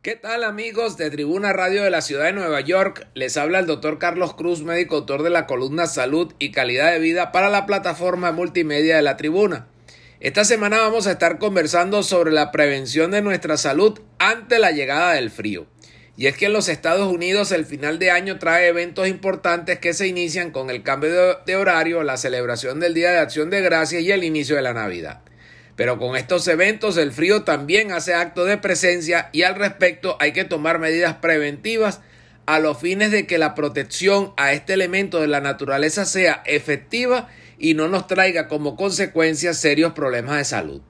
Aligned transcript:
¿Qué 0.00 0.14
tal 0.14 0.44
amigos 0.44 0.96
de 0.96 1.10
Tribuna 1.10 1.52
Radio 1.52 1.82
de 1.82 1.90
la 1.90 2.02
Ciudad 2.02 2.26
de 2.26 2.32
Nueva 2.32 2.60
York? 2.60 3.08
Les 3.14 3.36
habla 3.36 3.58
el 3.58 3.66
doctor 3.66 3.98
Carlos 3.98 4.34
Cruz, 4.34 4.62
médico 4.62 4.94
autor 4.94 5.24
de 5.24 5.30
la 5.30 5.44
columna 5.48 5.88
Salud 5.88 6.32
y 6.38 6.52
Calidad 6.52 6.92
de 6.92 7.00
Vida 7.00 7.32
para 7.32 7.48
la 7.48 7.66
plataforma 7.66 8.30
multimedia 8.30 8.94
de 8.94 9.02
la 9.02 9.16
Tribuna. 9.16 9.66
Esta 10.20 10.44
semana 10.44 10.78
vamos 10.78 11.08
a 11.08 11.10
estar 11.10 11.40
conversando 11.40 12.04
sobre 12.04 12.30
la 12.30 12.52
prevención 12.52 13.10
de 13.10 13.22
nuestra 13.22 13.56
salud 13.56 13.98
ante 14.20 14.60
la 14.60 14.70
llegada 14.70 15.14
del 15.14 15.32
frío. 15.32 15.66
Y 16.16 16.28
es 16.28 16.36
que 16.36 16.46
en 16.46 16.52
los 16.52 16.68
Estados 16.68 17.12
Unidos 17.12 17.50
el 17.50 17.66
final 17.66 17.98
de 17.98 18.12
año 18.12 18.38
trae 18.38 18.68
eventos 18.68 19.08
importantes 19.08 19.80
que 19.80 19.94
se 19.94 20.06
inician 20.06 20.52
con 20.52 20.70
el 20.70 20.84
cambio 20.84 21.40
de, 21.44 21.56
horario, 21.56 22.04
la 22.04 22.18
celebración 22.18 22.78
del 22.78 22.94
Día 22.94 23.10
de 23.10 23.18
Acción 23.18 23.50
de 23.50 23.62
Gracias 23.62 24.02
y 24.02 24.12
el 24.12 24.22
inicio 24.22 24.54
de 24.54 24.62
la 24.62 24.74
Navidad. 24.74 25.22
Pero 25.78 25.96
con 25.96 26.16
estos 26.16 26.48
eventos 26.48 26.96
el 26.96 27.12
frío 27.12 27.44
también 27.44 27.92
hace 27.92 28.12
acto 28.12 28.44
de 28.44 28.58
presencia 28.58 29.30
y 29.32 29.42
al 29.42 29.54
respecto 29.54 30.16
hay 30.18 30.32
que 30.32 30.42
tomar 30.42 30.80
medidas 30.80 31.14
preventivas 31.14 32.00
a 32.46 32.58
los 32.58 32.78
fines 32.78 33.12
de 33.12 33.28
que 33.28 33.38
la 33.38 33.54
protección 33.54 34.32
a 34.36 34.52
este 34.52 34.72
elemento 34.72 35.20
de 35.20 35.28
la 35.28 35.40
naturaleza 35.40 36.04
sea 36.04 36.42
efectiva 36.46 37.28
y 37.60 37.74
no 37.74 37.86
nos 37.86 38.08
traiga 38.08 38.48
como 38.48 38.74
consecuencia 38.74 39.54
serios 39.54 39.92
problemas 39.92 40.38
de 40.38 40.44
salud. 40.46 40.80